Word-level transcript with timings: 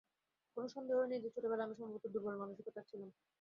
কোন 0.57 0.65
সন্দেহই 0.69 1.07
নেই 1.09 1.21
যে 1.23 1.29
ছোটবেলায় 1.35 1.67
আমি 1.67 1.75
সম্ভবত 1.79 2.03
দুর্বল 2.13 2.35
মানসিকতার 2.41 2.85
ছিলাম। 2.89 3.09